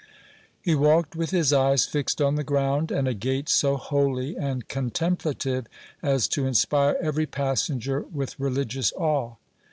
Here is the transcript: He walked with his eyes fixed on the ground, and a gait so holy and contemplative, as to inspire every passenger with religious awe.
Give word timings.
He 0.59 0.73
walked 0.73 1.15
with 1.15 1.29
his 1.29 1.53
eyes 1.53 1.85
fixed 1.85 2.19
on 2.19 2.33
the 2.33 2.43
ground, 2.43 2.89
and 2.89 3.07
a 3.07 3.13
gait 3.13 3.47
so 3.49 3.77
holy 3.77 4.35
and 4.35 4.67
contemplative, 4.67 5.67
as 6.01 6.27
to 6.29 6.47
inspire 6.47 6.97
every 6.99 7.27
passenger 7.27 7.99
with 8.11 8.39
religious 8.39 8.91
awe. 8.93 9.35